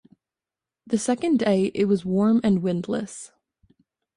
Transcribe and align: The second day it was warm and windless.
The 0.87 0.97
second 0.97 1.37
day 1.37 1.65
it 1.75 1.85
was 1.85 2.03
warm 2.05 2.41
and 2.43 2.63
windless. 2.63 3.31